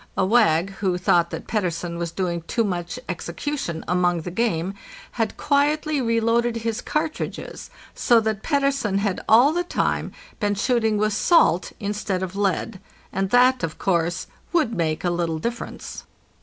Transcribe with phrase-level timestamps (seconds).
[0.17, 4.73] A wag, who thought that Pettersen was doing too much execution among the game,
[5.11, 11.13] had quietly reloaded his cartridges, so that Pettersen had all the time been shooting with
[11.13, 12.79] salt instead of lead,
[13.13, 16.03] and that, of course, would make a little difference.